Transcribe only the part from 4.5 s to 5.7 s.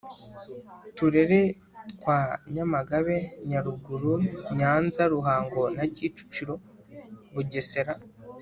nyanza ruhango